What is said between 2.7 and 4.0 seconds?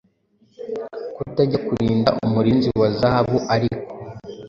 wa zahabu ariko